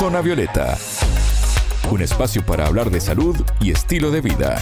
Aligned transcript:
Zona 0.00 0.22
Violeta, 0.22 0.78
un 1.90 2.00
espacio 2.00 2.42
para 2.46 2.66
hablar 2.66 2.90
de 2.90 3.02
salud 3.02 3.36
y 3.60 3.70
estilo 3.70 4.10
de 4.10 4.22
vida. 4.22 4.58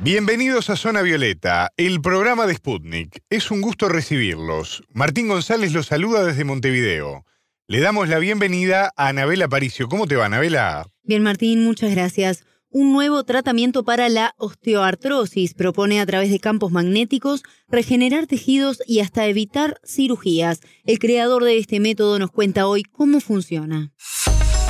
Bienvenidos 0.00 0.68
a 0.68 0.74
Zona 0.74 1.02
Violeta, 1.02 1.70
el 1.76 2.00
programa 2.00 2.48
de 2.48 2.54
Sputnik. 2.54 3.22
Es 3.30 3.52
un 3.52 3.60
gusto 3.60 3.88
recibirlos. 3.88 4.82
Martín 4.92 5.28
González 5.28 5.72
los 5.72 5.86
saluda 5.86 6.24
desde 6.24 6.42
Montevideo. 6.42 7.24
Le 7.68 7.78
damos 7.78 8.08
la 8.08 8.18
bienvenida 8.18 8.92
a 8.96 9.06
Anabela 9.06 9.46
Paricio. 9.46 9.86
¿Cómo 9.86 10.08
te 10.08 10.16
va, 10.16 10.24
Anabela? 10.24 10.88
Bien, 11.04 11.22
Martín, 11.22 11.62
muchas 11.62 11.92
gracias. 11.92 12.44
Un 12.74 12.94
nuevo 12.94 13.22
tratamiento 13.24 13.84
para 13.84 14.08
la 14.08 14.34
osteoartrosis 14.38 15.52
propone 15.52 16.00
a 16.00 16.06
través 16.06 16.30
de 16.30 16.40
campos 16.40 16.72
magnéticos 16.72 17.42
regenerar 17.68 18.26
tejidos 18.26 18.82
y 18.86 19.00
hasta 19.00 19.26
evitar 19.26 19.78
cirugías. 19.84 20.60
El 20.86 20.98
creador 20.98 21.44
de 21.44 21.58
este 21.58 21.80
método 21.80 22.18
nos 22.18 22.30
cuenta 22.30 22.66
hoy 22.66 22.84
cómo 22.84 23.20
funciona. 23.20 23.92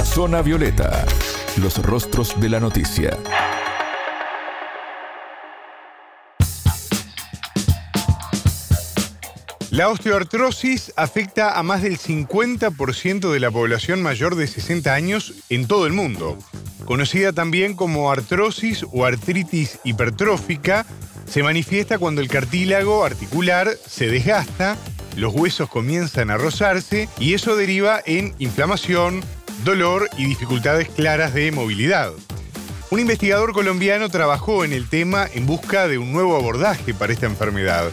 Zona 0.03 0.43
Violeta, 0.43 1.07
los 1.61 1.81
rostros 1.81 2.41
de 2.41 2.49
la 2.49 2.59
noticia. 2.59 3.17
La 9.71 9.89
osteoartrosis 9.89 10.93
afecta 10.97 11.57
a 11.57 11.63
más 11.63 11.83
del 11.83 11.99
50% 11.99 13.31
de 13.31 13.39
la 13.39 13.53
población 13.53 14.03
mayor 14.03 14.35
de 14.35 14.49
60 14.49 14.93
años 14.93 15.35
en 15.51 15.69
todo 15.69 15.87
el 15.87 15.93
mundo. 15.93 16.37
Conocida 16.93 17.33
también 17.33 17.73
como 17.73 18.13
artrosis 18.13 18.85
o 18.93 19.07
artritis 19.07 19.79
hipertrófica, 19.83 20.85
se 21.25 21.43
manifiesta 21.43 21.99
cuando 21.99 22.21
el 22.21 22.29
cartílago 22.29 23.03
articular 23.03 23.71
se 23.87 24.09
desgasta, 24.09 24.77
los 25.17 25.33
huesos 25.33 25.71
comienzan 25.71 26.31
a 26.31 26.37
rozarse 26.37 27.09
y 27.19 27.33
eso 27.33 27.57
deriva 27.57 28.03
en 28.05 28.35
inflamación, 28.39 29.25
dolor 29.65 30.11
y 30.19 30.27
dificultades 30.27 30.91
claras 30.91 31.33
de 31.33 31.51
movilidad. 31.51 32.13
Un 32.91 33.01
investigador 33.01 33.55
colombiano 33.55 34.11
trabajó 34.11 34.63
en 34.63 34.75
el 34.75 34.87
tema 34.87 35.27
en 35.33 35.47
busca 35.47 35.89
de 35.89 35.97
un 35.97 36.13
nuevo 36.13 36.37
abordaje 36.37 36.93
para 36.93 37.15
esta 37.15 37.25
enfermedad. 37.25 37.91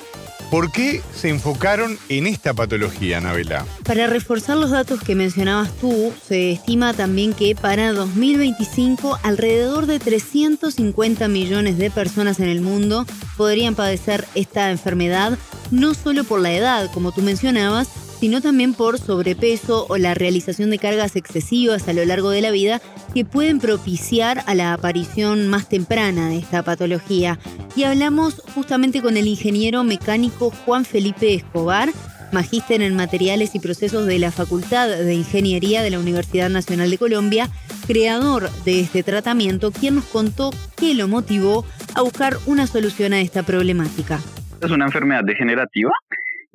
¿Por 0.49 0.71
qué 0.71 1.03
se 1.13 1.29
enfocaron 1.29 1.99
en 2.09 2.25
esta 2.25 2.55
patología, 2.55 3.19
Anabela? 3.19 3.67
Para 3.83 4.07
reforzar 4.07 4.57
los 4.57 4.71
datos 4.71 4.99
que 4.99 5.13
mencionabas 5.13 5.71
tú, 5.77 6.11
se 6.27 6.51
estima 6.51 6.95
también 6.95 7.33
que 7.33 7.53
para 7.53 7.93
2025 7.93 9.19
alrededor 9.21 9.85
de 9.85 9.99
350 9.99 11.27
millones 11.27 11.77
de 11.77 11.91
personas 11.91 12.39
en 12.39 12.49
el 12.49 12.61
mundo 12.61 13.05
podrían 13.37 13.75
padecer 13.75 14.25
esta 14.33 14.71
enfermedad, 14.71 15.37
no 15.69 15.93
solo 15.93 16.23
por 16.23 16.39
la 16.39 16.51
edad, 16.51 16.89
como 16.91 17.11
tú 17.11 17.21
mencionabas, 17.21 17.87
sino 18.19 18.41
también 18.41 18.73
por 18.73 18.99
sobrepeso 18.99 19.85
o 19.89 19.97
la 19.97 20.13
realización 20.13 20.69
de 20.69 20.77
cargas 20.77 21.15
excesivas 21.15 21.87
a 21.87 21.93
lo 21.93 22.03
largo 22.05 22.29
de 22.29 22.41
la 22.41 22.51
vida 22.51 22.81
que 23.13 23.25
pueden 23.25 23.59
propiciar 23.59 24.43
a 24.45 24.55
la 24.55 24.73
aparición 24.73 25.47
más 25.47 25.69
temprana 25.69 26.29
de 26.29 26.37
esta 26.37 26.63
patología. 26.63 27.39
Y 27.75 27.83
hablamos 27.83 28.41
justamente 28.53 29.01
con 29.01 29.17
el 29.17 29.27
ingeniero 29.27 29.83
mecánico 29.83 30.51
Juan 30.65 30.85
Felipe 30.85 31.33
Escobar, 31.33 31.89
magíster 32.31 32.81
en 32.81 32.95
materiales 32.95 33.55
y 33.55 33.59
procesos 33.59 34.05
de 34.05 34.19
la 34.19 34.31
Facultad 34.31 34.89
de 34.89 35.13
Ingeniería 35.13 35.81
de 35.81 35.89
la 35.89 35.99
Universidad 35.99 36.49
Nacional 36.49 36.89
de 36.89 36.97
Colombia, 36.97 37.49
creador 37.87 38.49
de 38.65 38.81
este 38.81 39.01
tratamiento, 39.01 39.71
quien 39.71 39.95
nos 39.95 40.05
contó 40.05 40.51
qué 40.77 40.93
lo 40.93 41.07
motivó 41.07 41.65
a 41.95 42.01
buscar 42.01 42.37
una 42.45 42.67
solución 42.67 43.13
a 43.13 43.21
esta 43.21 43.43
problemática. 43.43 44.19
Es 44.61 44.69
una 44.71 44.85
enfermedad 44.85 45.23
degenerativa 45.23 45.91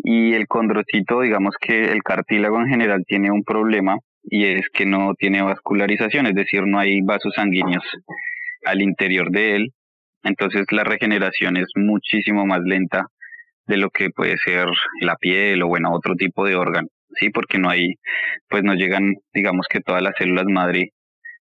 y 0.05 0.35
el 0.35 0.47
condrocito, 0.47 1.23
digamos 1.23 1.55
que 1.59 1.91
el 1.91 2.03
cartílago 2.03 2.61
en 2.61 2.69
general 2.69 3.05
tiene 3.07 3.31
un 3.31 3.43
problema 3.43 3.97
y 4.23 4.45
es 4.45 4.69
que 4.69 4.85
no 4.85 5.15
tiene 5.15 5.41
vascularización, 5.43 6.27
es 6.27 6.35
decir, 6.35 6.67
no 6.67 6.79
hay 6.79 7.01
vasos 7.01 7.33
sanguíneos 7.35 7.83
al 8.67 8.83
interior 8.83 9.31
de 9.31 9.57
él. 9.57 9.73
Entonces 10.23 10.67
la 10.71 10.85
regeneración 10.85 11.57
es 11.57 11.69
muchísimo 11.75 12.45
más 12.45 12.61
lenta 12.65 13.07
de 13.67 13.79
lo 13.79 13.89
que 13.89 14.11
puede 14.11 14.37
ser 14.37 14.69
la 15.01 15.17
piel 15.17 15.63
o 15.63 15.69
bueno, 15.69 15.91
otro 15.93 16.15
tipo 16.17 16.45
de 16.45 16.55
órgano, 16.55 16.89
¿sí? 17.19 17.31
Porque 17.31 17.59
no 17.59 17.71
hay, 17.71 17.95
pues 18.51 18.63
no 18.63 18.75
llegan, 18.75 19.15
digamos 19.33 19.67
que 19.71 19.81
todas 19.81 20.03
las 20.03 20.15
células 20.19 20.45
madre 20.47 20.91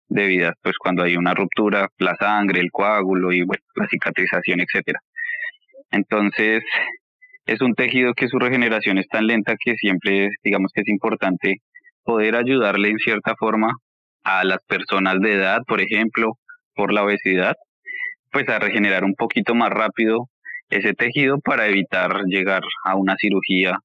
debidas, 0.07 0.56
pues 0.62 0.78
cuando 0.78 1.03
hay 1.03 1.18
una 1.18 1.34
ruptura, 1.34 1.90
la 1.97 2.16
sangre, 2.16 2.62
el 2.62 2.72
coágulo 2.72 3.34
y 3.34 3.44
bueno, 3.44 3.63
la 3.75 3.88
cicatrización, 3.88 4.62
etcétera. 4.62 5.00
Entonces, 5.91 6.63
es 7.46 7.62
un 7.62 7.74
tejido 7.74 8.14
que 8.14 8.28
su 8.28 8.40
regeneración 8.40 8.98
es 8.98 9.08
tan 9.08 9.28
lenta 9.28 9.56
que 9.59 9.76
siempre, 9.76 10.30
digamos 10.44 10.72
que 10.74 10.81
es 10.81 10.88
importante 10.88 11.56
poder 12.04 12.36
ayudarle 12.36 12.90
en 12.90 12.98
cierta 12.98 13.36
forma 13.38 13.74
a 14.24 14.44
las 14.44 14.59
personas 14.68 15.20
de 15.20 15.34
edad, 15.34 15.59
por 15.68 15.82
ejemplo, 15.82 16.38
por 16.76 16.94
la 16.94 17.03
obesidad, 17.03 17.56
pues 18.32 18.48
a 18.50 18.59
regenerar 18.59 19.03
un 19.03 19.16
poquito 19.16 19.56
más 19.56 19.70
rápido 19.70 20.30
ese 20.70 20.94
tejido 20.94 21.40
para 21.40 21.68
evitar 21.68 22.24
llegar 22.26 22.64
a 22.86 22.96
una 22.96 23.16
cirugía 23.18 23.78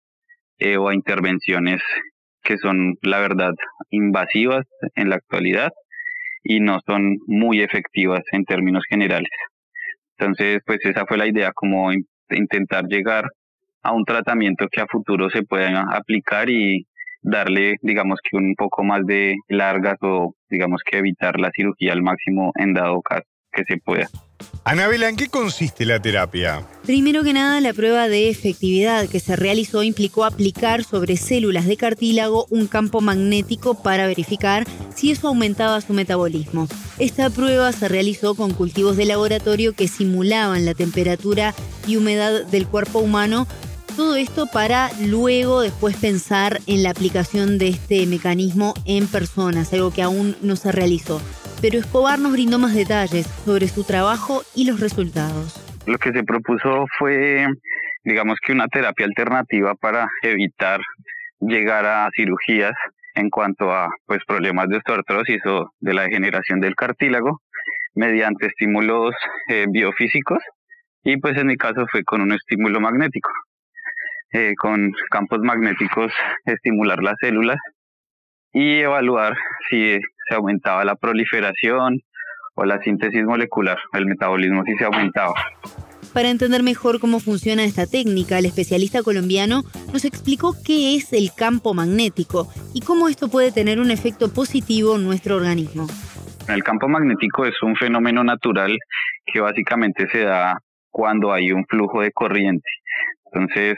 eh, 0.59 0.77
o 0.77 0.89
a 0.89 0.95
intervenciones 0.95 1.83
que 2.43 2.57
son, 2.57 2.95
la 3.03 3.19
verdad, 3.19 3.53
invasivas 3.91 4.65
en 4.95 5.11
la 5.11 5.17
actualidad 5.17 5.71
y 6.43 6.61
no 6.61 6.79
son 6.87 7.19
muy 7.27 7.61
efectivas 7.61 8.23
en 8.33 8.45
términos 8.45 8.85
generales. 8.89 9.31
Entonces, 10.17 10.61
pues 10.65 10.79
esa 10.85 11.05
fue 11.07 11.19
la 11.19 11.27
idea, 11.27 11.53
como 11.53 11.91
intentar 12.31 12.87
llegar 12.87 13.25
a 13.83 13.93
un 13.93 14.05
tratamiento 14.05 14.67
que 14.71 14.81
a 14.81 14.87
futuro 14.87 15.31
se 15.31 15.43
pueda 15.43 15.83
aplicar 15.91 16.51
y 16.51 16.87
darle, 17.23 17.77
digamos 17.83 18.21
que 18.23 18.37
un 18.37 18.55
poco 18.57 18.85
más 18.85 19.05
de 19.07 19.37
largas 19.49 19.97
o 20.03 20.35
digamos 20.49 20.83
que 20.85 20.99
evitar 20.99 21.39
la 21.39 21.51
cirugía 21.55 21.93
al 21.93 22.03
máximo 22.03 22.53
en 22.57 22.75
dado 22.75 23.03
caso 23.03 23.27
que 23.53 23.65
se 23.65 23.79
pueda. 23.79 24.09
Anabela, 24.65 25.09
¿en 25.09 25.17
qué 25.17 25.29
consiste 25.29 25.85
la 25.85 26.01
terapia? 26.01 26.63
Primero 26.85 27.25
que 27.25 27.33
nada, 27.33 27.61
la 27.61 27.73
prueba 27.73 28.07
de 28.07 28.29
efectividad 28.29 29.09
que 29.09 29.19
se 29.19 29.35
realizó 29.35 29.83
implicó 29.83 30.25
aplicar 30.25 30.85
sobre 30.85 31.17
células 31.17 31.67
de 31.67 31.77
cartílago 31.77 32.47
un 32.51 32.67
campo 32.67 33.01
magnético 33.01 33.83
para 33.83 34.07
verificar 34.07 34.65
si 34.95 35.11
eso 35.11 35.29
aumentaba 35.29 35.81
su 35.81 35.93
metabolismo. 35.93 36.69
Esta 36.99 37.31
prueba 37.31 37.73
se 37.73 37.89
realizó 37.89 38.35
con 38.35 38.53
cultivos 38.53 38.97
de 38.97 39.07
laboratorio 39.07 39.73
que 39.73 39.89
simulaban 39.89 40.65
la 40.65 40.75
temperatura 40.75 41.55
y 41.87 41.97
humedad 41.97 42.45
del 42.47 42.67
cuerpo 42.67 42.99
humano 43.01 43.47
todo 43.99 44.15
esto 44.15 44.47
para 44.47 44.91
luego 45.09 45.61
después 45.61 45.97
pensar 45.97 46.59
en 46.69 46.85
la 46.85 46.91
aplicación 46.91 47.59
de 47.59 47.71
este 47.71 48.07
mecanismo 48.07 48.75
en 48.87 49.09
personas, 49.09 49.73
algo 49.73 49.93
que 49.93 50.03
aún 50.03 50.37
no 50.41 50.55
se 50.55 50.71
realizó. 50.71 51.21
Pero 51.61 51.81
Escobar 51.81 52.21
nos 52.21 52.31
brindó 52.31 52.61
más 52.61 52.77
detalles 52.77 53.27
sobre 53.27 53.67
su 53.67 53.83
trabajo 53.83 54.43
y 54.55 54.71
los 54.71 54.79
resultados. 54.79 55.61
Lo 55.85 55.99
que 55.99 56.13
se 56.13 56.23
propuso 56.23 56.87
fue, 56.97 57.49
digamos 58.05 58.39
que 58.39 58.53
una 58.53 58.69
terapia 58.69 59.05
alternativa 59.05 59.75
para 59.75 60.09
evitar 60.23 60.81
llegar 61.41 61.85
a 61.85 62.09
cirugías 62.15 62.75
en 63.17 63.31
cuanto 63.31 63.73
a 63.73 63.89
pues 64.07 64.21
problemas 64.29 64.69
de 64.69 64.77
osteoartrosis 64.77 65.45
o 65.47 65.73
de 65.81 65.95
la 65.95 66.03
degeneración 66.03 66.61
del 66.61 66.77
cartílago 66.77 67.41
mediante 67.97 68.47
estímulos 68.47 69.13
eh, 69.49 69.67
biofísicos 69.69 70.39
y 71.03 71.17
pues 71.17 71.37
en 71.37 71.49
mi 71.49 71.57
caso 71.57 71.85
fue 71.91 72.05
con 72.05 72.21
un 72.21 72.33
estímulo 72.33 72.79
magnético. 72.79 73.31
Eh, 74.33 74.55
con 74.59 74.93
campos 75.11 75.39
magnéticos 75.41 76.13
estimular 76.45 77.03
las 77.03 77.15
células 77.19 77.57
y 78.53 78.81
evaluar 78.81 79.35
si 79.71 79.99
se 80.29 80.35
aumentaba 80.35 80.85
la 80.85 80.97
proliferación 80.97 82.01
o 82.55 82.65
la 82.65 82.79
síntesis 82.83 83.25
molecular, 83.25 83.79
el 83.95 84.05
metabolismo 84.05 84.65
si 84.65 84.77
se 84.77 84.85
aumentaba. 84.85 85.33
Para 86.13 86.31
entender 86.31 86.63
mejor 86.63 87.01
cómo 87.01 87.21
funciona 87.21 87.65
esta 87.65 87.87
técnica, 87.87 88.39
el 88.39 88.47
especialista 88.47 89.03
colombiano 89.03 89.63
nos 89.93 90.05
explicó 90.05 90.55
qué 90.63 90.97
es 90.97 91.13
el 91.13 91.31
campo 91.35 91.73
magnético 91.73 92.49
y 92.75 92.81
cómo 92.81 93.09
esto 93.09 93.29
puede 93.29 93.53
tener 93.53 93.79
un 93.79 93.91
efecto 93.91 94.33
positivo 94.33 94.97
en 94.97 95.05
nuestro 95.05 95.37
organismo. 95.37 95.87
El 96.49 96.65
campo 96.65 96.89
magnético 96.89 97.47
es 97.47 97.63
un 97.63 97.77
fenómeno 97.77 98.25
natural 98.25 98.77
que 99.25 99.41
básicamente 99.41 100.09
se 100.09 100.25
da 100.25 100.59
cuando 100.91 101.33
hay 101.33 101.53
un 101.53 101.65
flujo 101.67 102.03
de 102.03 102.11
corriente. 102.11 102.69
Entonces, 103.27 103.77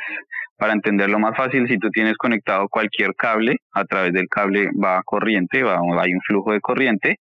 para 0.61 0.75
entenderlo 0.75 1.19
más 1.19 1.35
fácil, 1.35 1.67
si 1.67 1.79
tú 1.79 1.89
tienes 1.91 2.17
conectado 2.19 2.69
cualquier 2.69 3.15
cable, 3.15 3.57
a 3.73 3.85
través 3.87 4.13
del 4.13 4.29
cable 4.29 4.69
va 4.73 5.03
corriente, 5.03 5.63
va, 5.63 5.81
hay 6.03 6.13
un 6.13 6.21
flujo 6.21 6.53
de 6.53 6.61
corriente 6.61 7.17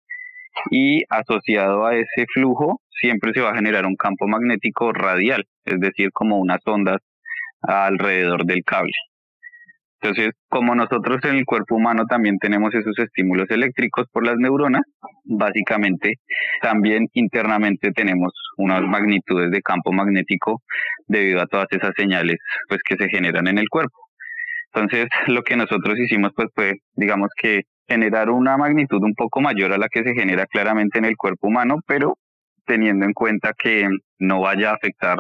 y 0.71 1.03
asociado 1.11 1.85
a 1.85 1.95
ese 1.95 2.25
flujo 2.33 2.81
siempre 2.99 3.33
se 3.35 3.43
va 3.43 3.51
a 3.51 3.55
generar 3.55 3.85
un 3.85 3.95
campo 3.95 4.27
magnético 4.27 4.91
radial, 4.91 5.45
es 5.67 5.79
decir, 5.79 6.13
como 6.13 6.39
unas 6.39 6.61
ondas 6.65 7.03
alrededor 7.61 8.47
del 8.47 8.65
cable. 8.65 8.95
Entonces, 10.01 10.35
como 10.49 10.75
nosotros 10.75 11.19
en 11.25 11.37
el 11.37 11.45
cuerpo 11.45 11.77
humano 11.77 12.05
también 12.09 12.39
tenemos 12.39 12.75
esos 12.75 12.99
estímulos 12.99 13.47
eléctricos 13.51 14.07
por 14.13 14.27
las 14.27 14.37
neuronas, 14.37 14.83
básicamente 15.25 16.17
también 16.61 17.09
internamente 17.15 17.93
tenemos 17.93 18.33
unas 18.59 18.83
magnitudes 18.83 19.51
de 19.51 19.63
campo 19.63 19.93
magnético 19.93 20.63
debido 21.07 21.41
a 21.41 21.47
todas 21.47 21.67
esas 21.71 21.93
señales 21.97 22.37
pues 22.69 22.81
que 22.87 22.97
se 22.97 23.09
generan 23.09 23.49
en 23.49 23.59
el 23.59 23.69
cuerpo. 23.69 23.99
Entonces, 24.75 25.07
lo 25.29 25.43
que 25.43 25.57
nosotros 25.57 25.99
hicimos 25.99 26.33
pues 26.37 26.49
fue, 26.55 26.75
digamos 26.95 27.31
que 27.41 27.63
generar 27.89 28.31
una 28.31 28.57
magnitud 28.57 29.03
un 29.03 29.15
poco 29.15 29.41
mayor 29.41 29.73
a 29.73 29.79
la 29.79 29.89
que 29.89 30.03
se 30.03 30.15
genera 30.15 30.47
claramente 30.47 30.99
en 30.99 31.07
el 31.07 31.17
cuerpo 31.17 31.49
humano, 31.49 31.77
pero 31.87 32.19
teniendo 32.67 33.07
en 33.07 33.13
cuenta 33.13 33.53
que 33.57 33.89
no 34.19 34.41
vaya 34.41 34.71
a 34.71 34.75
afectar 34.75 35.19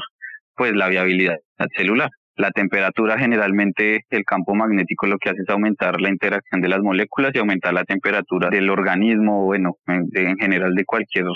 pues 0.54 0.72
la 0.74 0.88
viabilidad 0.88 1.36
celular. 1.76 2.10
La 2.36 2.50
temperatura 2.50 3.18
generalmente 3.18 4.04
el 4.10 4.24
campo 4.24 4.54
magnético 4.54 5.06
lo 5.06 5.18
que 5.18 5.30
hace 5.30 5.42
es 5.42 5.48
aumentar 5.48 6.00
la 6.00 6.10
interacción 6.10 6.60
de 6.60 6.68
las 6.68 6.80
moléculas 6.80 7.32
y 7.34 7.38
aumentar 7.38 7.72
la 7.72 7.84
temperatura 7.84 8.50
del 8.50 8.68
organismo, 8.68 9.44
bueno, 9.44 9.76
en 9.86 10.36
general 10.36 10.74
de 10.74 10.84
cualquier 10.84 11.26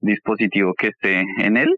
dispositivo 0.00 0.72
que 0.74 0.88
esté 0.88 1.22
en 1.38 1.56
él 1.56 1.76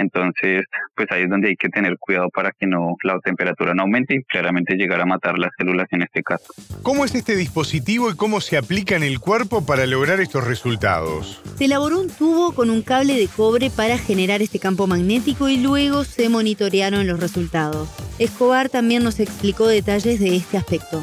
entonces, 0.00 0.64
pues 0.94 1.08
ahí 1.10 1.24
es 1.24 1.30
donde 1.30 1.48
hay 1.48 1.56
que 1.56 1.68
tener 1.68 1.96
cuidado 1.98 2.28
para 2.30 2.52
que 2.52 2.66
no 2.66 2.96
la 3.02 3.18
temperatura 3.20 3.74
no 3.74 3.82
aumente 3.82 4.14
y 4.16 4.22
claramente 4.24 4.74
llegar 4.74 5.00
a 5.00 5.06
matar 5.06 5.38
las 5.38 5.50
células 5.56 5.86
en 5.90 6.02
este 6.02 6.22
caso. 6.22 6.52
¿Cómo 6.82 7.04
es 7.04 7.14
este 7.14 7.36
dispositivo 7.36 8.10
y 8.10 8.16
cómo 8.16 8.40
se 8.40 8.56
aplica 8.56 8.96
en 8.96 9.02
el 9.02 9.20
cuerpo 9.20 9.64
para 9.64 9.86
lograr 9.86 10.20
estos 10.20 10.46
resultados? 10.46 11.42
Se 11.56 11.66
elaboró 11.66 12.00
un 12.00 12.08
tubo 12.08 12.52
con 12.52 12.70
un 12.70 12.82
cable 12.82 13.14
de 13.14 13.28
cobre 13.28 13.70
para 13.70 13.98
generar 13.98 14.42
este 14.42 14.58
campo 14.58 14.86
magnético 14.86 15.48
y 15.48 15.58
luego 15.58 16.04
se 16.04 16.28
monitorearon 16.28 17.06
los 17.06 17.20
resultados. 17.20 17.88
Escobar 18.18 18.68
también 18.68 19.04
nos 19.04 19.20
explicó 19.20 19.66
detalles 19.66 20.20
de 20.20 20.36
este 20.36 20.56
aspecto. 20.56 21.02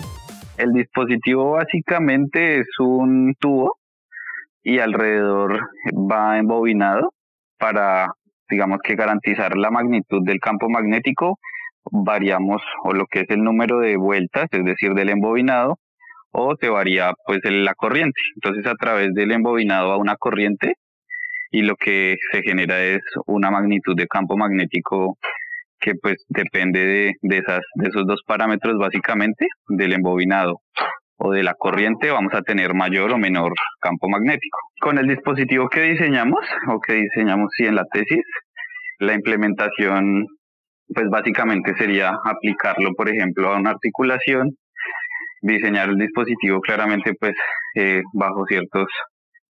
El 0.58 0.74
dispositivo 0.74 1.52
básicamente 1.52 2.60
es 2.60 2.68
un 2.80 3.36
tubo 3.40 3.78
y 4.64 4.80
alrededor 4.80 5.70
va 5.94 6.40
embobinado 6.40 7.14
para 7.58 8.14
digamos 8.50 8.80
que 8.84 8.96
garantizar 8.96 9.58
la 9.58 9.72
magnitud 9.72 10.24
del 10.24 10.40
campo 10.40 10.70
magnético, 10.70 11.40
variamos 11.92 12.62
o 12.84 12.94
lo 12.94 13.06
que 13.06 13.22
es 13.22 13.30
el 13.30 13.44
número 13.44 13.80
de 13.80 13.98
vueltas, 13.98 14.48
es 14.52 14.64
decir, 14.64 14.94
del 14.94 15.10
embobinado, 15.10 15.80
o 16.32 16.56
se 16.60 16.70
varía 16.70 17.14
pues 17.26 17.40
la 17.44 17.74
corriente. 17.74 18.20
Entonces 18.36 18.66
a 18.68 18.76
través 18.76 19.14
del 19.14 19.32
embobinado 19.32 19.92
a 19.92 19.98
una 19.98 20.16
corriente 20.18 20.74
y 21.52 21.62
lo 21.62 21.76
que 21.76 22.16
se 22.32 22.42
genera 22.42 22.84
es 22.84 23.02
una 23.26 23.52
magnitud 23.52 23.96
de 23.96 24.08
campo 24.08 24.38
magnético 24.38 25.18
que 25.80 25.94
pues 25.96 26.26
depende 26.28 26.80
de, 26.86 27.14
de, 27.22 27.38
esos 27.38 28.08
dos 28.08 28.22
parámetros 28.26 28.78
básicamente, 28.78 29.48
del 29.70 29.94
embobinado 29.94 30.62
o 31.18 31.32
de 31.32 31.44
la 31.44 31.56
corriente, 31.56 32.12
vamos 32.12 32.34
a 32.34 32.42
tener 32.42 32.74
mayor 32.74 33.12
o 33.12 33.18
menor 33.18 33.54
campo 33.80 34.08
magnético. 34.08 34.60
Con 34.80 34.98
el 34.98 35.08
dispositivo 35.08 35.68
que 35.68 35.82
diseñamos, 35.82 36.46
o 36.68 36.80
que 36.80 36.94
diseñamos 36.94 37.50
sí 37.58 37.66
en 37.66 37.76
la 37.76 37.86
tesis, 37.86 38.24
la 39.00 39.14
implementación, 39.14 40.26
pues 40.94 41.10
básicamente 41.10 41.74
sería 41.78 42.18
aplicarlo, 42.24 42.94
por 42.94 43.10
ejemplo, 43.10 43.50
a 43.50 43.58
una 43.58 43.72
articulación, 43.72 44.56
diseñar 45.42 45.90
el 45.90 45.98
dispositivo 45.98 46.62
claramente, 46.62 47.14
pues 47.20 47.36
eh, 47.76 48.02
bajo 48.14 48.46
ciertas 48.48 48.86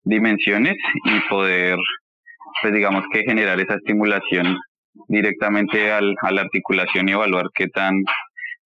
dimensiones 0.03 0.77
y 1.05 1.21
poder, 1.29 1.79
pues 2.63 2.75
digamos 2.75 3.05
que 3.13 3.23
generar 3.23 3.59
esa 3.59 3.75
estimulación 3.75 4.59
directamente 5.09 5.91
al, 5.91 6.15
a 6.21 6.31
la 6.31 6.43
articulación 6.43 7.09
y 7.09 7.13
evaluar 7.13 7.47
qué 7.55 7.69
tan 7.69 8.03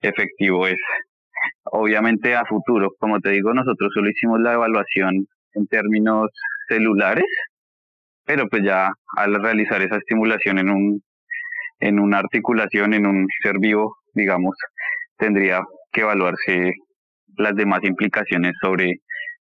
efectivo 0.01 0.67
es 0.67 0.79
obviamente 1.73 2.35
a 2.35 2.45
futuro. 2.45 2.91
Como 2.99 3.21
te 3.21 3.31
digo, 3.31 3.53
nosotros 3.55 3.91
solo 3.95 4.11
hicimos 4.11 4.41
la 4.41 4.55
evaluación 4.55 5.27
en 5.55 5.67
términos 5.67 6.31
celulares, 6.69 7.27
pero 8.25 8.47
pues 8.49 8.63
ya 8.65 8.91
al 9.17 9.43
realizar 9.43 9.83
esa 9.83 9.97
estimulación 9.97 10.59
en 10.59 10.71
un 10.71 11.03
en 11.81 12.01
una 12.01 12.19
articulación, 12.19 12.93
en 12.95 13.07
un 13.07 13.27
ser 13.43 13.59
vivo, 13.61 13.97
digamos, 14.13 14.57
tendría 15.17 15.63
que 15.93 16.01
evaluarse 16.01 16.73
las 17.37 17.55
demás 17.55 17.81
implicaciones 17.85 18.55
sobre 18.61 18.95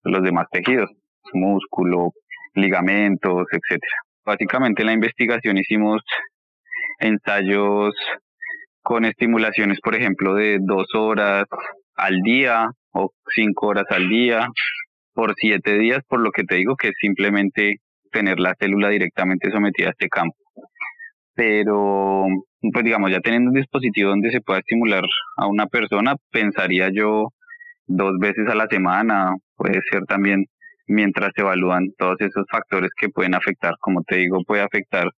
los 0.05 0.23
demás 0.23 0.47
tejidos, 0.51 0.91
músculo, 1.33 2.11
ligamentos, 2.55 3.47
etcétera. 3.51 3.97
Básicamente 4.25 4.83
en 4.83 4.87
la 4.87 4.93
investigación 4.93 5.57
hicimos 5.57 6.03
ensayos 7.01 7.95
con 8.83 9.05
estimulaciones, 9.05 9.81
por 9.81 9.95
ejemplo, 9.95 10.35
de 10.35 10.59
dos 10.61 10.87
horas, 10.95 11.45
al 11.97 12.21
día 12.23 12.71
o 12.93 13.11
cinco 13.35 13.69
horas 13.69 13.87
al 13.91 14.09
día 14.09 14.49
por 15.15 15.35
siete 15.37 15.79
días, 15.79 16.01
por 16.09 16.21
lo 16.21 16.31
que 16.31 16.45
te 16.45 16.57
digo 16.57 16.77
que 16.77 16.89
es 16.89 16.95
simplemente 17.01 17.77
tener 18.13 18.39
la 18.39 18.55
célula 18.59 18.91
directamente 18.91 19.51
sometida 19.51 19.89
a 19.89 19.91
este 19.91 20.09
campo. 20.09 20.37
Pero, 21.35 22.27
pues 22.73 22.85
digamos, 22.85 23.11
ya 23.11 23.21
teniendo 23.21 23.51
un 23.51 23.57
dispositivo 23.57 24.11
donde 24.11 24.31
se 24.31 24.41
pueda 24.41 24.61
estimular 24.61 25.05
a 25.37 25.47
una 25.47 25.67
persona, 25.67 26.15
pensaría 26.31 26.91
yo 26.93 27.33
dos 27.87 28.19
veces 28.19 28.49
a 28.49 28.55
la 28.55 28.67
semana, 28.69 29.35
puede 29.57 29.81
ser 29.91 30.05
también 30.05 30.47
mientras 30.87 31.31
se 31.35 31.43
evalúan 31.43 31.89
todos 31.99 32.21
esos 32.21 32.45
factores 32.51 32.91
que 32.99 33.09
pueden 33.09 33.35
afectar, 33.35 33.75
como 33.81 34.03
te 34.03 34.17
digo, 34.17 34.43
puede 34.47 34.63
afectar 34.63 35.11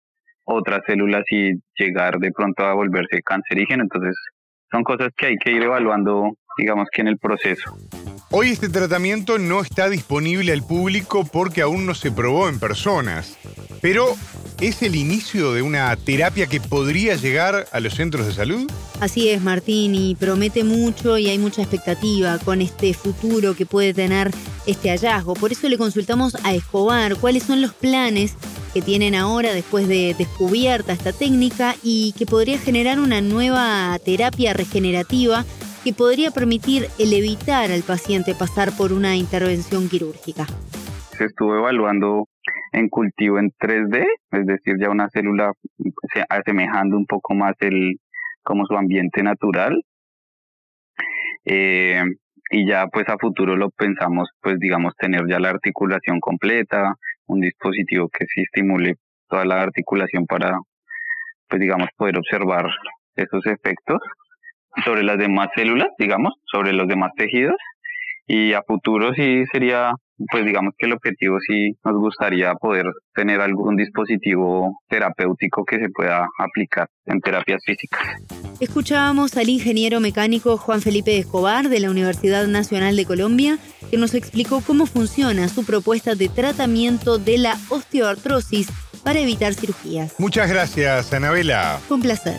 otras 0.45 0.81
células 0.87 1.25
y 1.31 1.53
llegar 1.77 2.19
de 2.19 2.33
pronto 2.33 2.65
a 2.65 2.75
volverse 2.75 3.21
cancerígeno. 3.23 3.83
Entonces, 3.83 4.15
son 4.71 4.83
cosas 4.83 5.11
que 5.17 5.27
hay 5.27 5.37
que 5.37 5.53
ir 5.53 5.63
evaluando 5.63 6.33
digamos 6.59 6.89
que 6.93 7.01
en 7.01 7.09
el 7.09 7.19
proceso. 7.19 7.79
Hoy 8.31 8.51
este 8.51 8.69
tratamiento 8.69 9.39
no 9.39 9.63
está 9.63 9.89
disponible 9.89 10.53
al 10.53 10.63
público 10.63 11.25
porque 11.25 11.63
aún 11.63 11.87
no 11.87 11.95
se 11.95 12.13
probó 12.13 12.49
en 12.49 12.59
personas, 12.59 13.39
pero 13.81 14.15
¿es 14.61 14.83
el 14.83 14.97
inicio 14.97 15.55
de 15.55 15.63
una 15.63 15.97
terapia 15.97 16.47
que 16.47 16.61
podría 16.61 17.15
llegar 17.15 17.67
a 17.73 17.81
los 17.81 17.95
centros 17.95 18.27
de 18.27 18.35
salud? 18.35 18.71
Así 19.01 19.31
es, 19.31 19.41
Martín, 19.41 19.95
y 19.95 20.15
promete 20.15 20.63
mucho 20.63 21.17
y 21.17 21.29
hay 21.29 21.39
mucha 21.39 21.63
expectativa 21.63 22.39
con 22.39 22.61
este 22.61 22.93
futuro 22.93 23.55
que 23.55 23.65
puede 23.65 23.95
tener 23.95 24.31
este 24.67 24.91
hallazgo. 24.91 25.33
Por 25.35 25.53
eso 25.53 25.69
le 25.69 25.79
consultamos 25.79 26.37
a 26.45 26.53
Escobar 26.53 27.17
cuáles 27.17 27.45
son 27.45 27.63
los 27.63 27.73
planes 27.73 28.35
que 28.75 28.83
tienen 28.83 29.15
ahora 29.15 29.55
después 29.55 29.89
de 29.89 30.15
descubierta 30.19 30.93
esta 30.93 31.13
técnica 31.13 31.77
y 31.83 32.13
que 32.19 32.27
podría 32.27 32.59
generar 32.59 33.01
una 33.01 33.23
nueva 33.23 33.99
terapia 34.05 34.53
regenerativa 34.53 35.47
que 35.85 35.93
podría 35.93 36.31
permitir 36.31 36.87
el 36.99 37.13
evitar 37.13 37.71
al 37.71 37.83
paciente 37.83 38.35
pasar 38.35 38.71
por 38.77 38.93
una 38.93 39.17
intervención 39.17 39.89
quirúrgica. 39.89 40.47
Se 41.17 41.25
estuvo 41.25 41.57
evaluando 41.57 42.27
en 42.73 42.89
cultivo 42.89 43.39
en 43.39 43.51
3D, 43.51 44.07
es 44.33 44.47
decir, 44.47 44.77
ya 44.81 44.91
una 44.91 45.09
célula 45.11 45.53
asemejando 46.29 46.97
un 46.97 47.07
poco 47.07 47.35
más 47.35 47.55
el 47.61 47.97
como 48.43 48.65
su 48.67 48.77
ambiente 48.77 49.23
natural. 49.23 49.83
Eh, 51.45 52.03
y 52.51 52.67
ya 52.67 52.87
pues 52.87 53.09
a 53.09 53.19
futuro 53.19 53.57
lo 53.57 53.71
pensamos 53.71 54.31
pues 54.41 54.59
digamos 54.59 54.95
tener 54.97 55.23
ya 55.29 55.39
la 55.39 55.51
articulación 55.51 56.19
completa, 56.21 56.95
un 57.27 57.41
dispositivo 57.41 58.09
que 58.09 58.25
sí 58.27 58.43
estimule 58.43 58.97
toda 59.29 59.45
la 59.45 59.61
articulación 59.61 60.27
para 60.27 60.59
pues 61.49 61.61
digamos 61.61 61.89
poder 61.97 62.19
observar 62.19 62.67
esos 63.17 63.45
efectos 63.47 64.01
sobre 64.85 65.03
las 65.03 65.19
demás 65.19 65.49
células, 65.55 65.89
digamos, 65.99 66.35
sobre 66.51 66.73
los 66.73 66.87
demás 66.87 67.13
tejidos. 67.17 67.57
Y 68.27 68.53
a 68.53 68.63
futuro 68.63 69.15
sí 69.15 69.45
sería, 69.51 69.93
pues 70.31 70.45
digamos 70.45 70.75
que 70.77 70.85
el 70.85 70.93
objetivo 70.93 71.39
sí 71.41 71.73
nos 71.83 71.97
gustaría 71.97 72.55
poder 72.55 72.85
tener 73.15 73.41
algún 73.41 73.75
dispositivo 73.77 74.81
terapéutico 74.87 75.65
que 75.65 75.79
se 75.79 75.89
pueda 75.89 76.29
aplicar 76.39 76.89
en 77.07 77.21
terapias 77.21 77.63
físicas. 77.65 78.03
Escuchábamos 78.61 79.37
al 79.39 79.49
ingeniero 79.49 80.01
mecánico 80.01 80.59
Juan 80.59 80.83
Felipe 80.83 81.17
Escobar 81.17 81.71
de 81.71 81.81
la 81.81 81.91
Universidad 81.91 82.47
Nacional 82.47 82.97
de 82.97 83.07
Colombia, 83.07 83.59
que 83.91 83.97
nos 83.97 84.15
explicó 84.15 84.61
cómo 84.61 84.85
funciona 84.85 85.49
su 85.49 85.65
propuesta 85.65 86.15
de 86.15 86.29
tratamiento 86.29 87.17
de 87.17 87.39
la 87.39 87.57
osteoartrosis 87.71 88.69
para 89.03 89.21
evitar 89.21 89.55
cirugías. 89.55 90.15
Muchas 90.19 90.51
gracias, 90.51 91.15
Anabela. 91.15 91.79
Un 91.89 92.03
placer. 92.03 92.39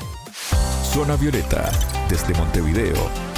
Zona 0.84 1.16
Violeta, 1.16 1.72
desde 2.10 2.34
Montevideo, 2.34 3.29